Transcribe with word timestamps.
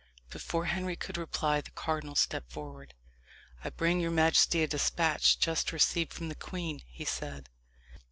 Before 0.31 0.65
Henry 0.65 0.95
could 0.95 1.15
reply, 1.15 1.61
the 1.61 1.69
cardinal 1.69 2.15
stepped 2.15 2.51
forward. 2.51 2.95
"I 3.63 3.69
bring 3.69 3.99
your 3.99 4.09
majesty 4.09 4.63
a 4.63 4.67
despatch, 4.67 5.37
just 5.37 5.71
received 5.71 6.11
from 6.11 6.27
the 6.27 6.33
queen," 6.33 6.81
he 6.87 7.05
said. 7.05 7.49